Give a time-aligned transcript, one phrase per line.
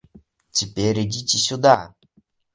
[0.49, 1.93] Теперь идите сюда.